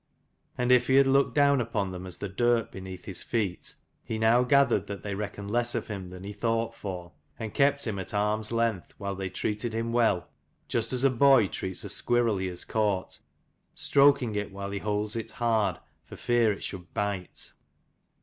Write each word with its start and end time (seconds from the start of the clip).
And 0.57 0.71
if 0.71 0.87
he 0.87 0.95
had 0.95 1.05
looked 1.05 1.35
down 1.35 1.61
upon 1.61 1.91
them 1.91 2.07
as 2.07 2.17
the 2.17 2.27
dirt 2.27 2.71
beneath 2.71 3.05
his 3.05 3.21
feet, 3.21 3.75
he 4.03 4.17
now 4.17 4.41
gathered 4.41 4.87
that 4.87 5.03
they 5.03 5.13
reckoned 5.13 5.51
less 5.51 5.75
of 5.75 5.89
him 5.89 6.09
than 6.09 6.23
he 6.23 6.33
thought 6.33 6.73
for, 6.73 7.11
and 7.37 7.53
kept 7.53 7.85
him 7.85 7.99
at 7.99 8.11
arm's 8.11 8.51
length 8.51 8.95
while 8.97 9.13
they 9.13 9.29
treated 9.29 9.73
him 9.75 9.93
well, 9.93 10.27
just 10.67 10.91
as 10.91 11.03
a 11.03 11.11
boy 11.11 11.45
treats 11.45 11.83
a 11.83 11.89
squirrel 11.89 12.37
he 12.37 12.47
has 12.47 12.65
caught, 12.65 13.19
stroking 13.75 14.33
it 14.33 14.51
while 14.51 14.71
he 14.71 14.79
holds 14.79 15.15
it 15.15 15.33
hard, 15.33 15.77
for 16.03 16.15
fear 16.15 16.51
it 16.51 16.63
should 16.63 16.91
bite. 16.95 17.51